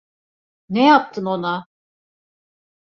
[0.69, 1.65] Ne yaptın ona?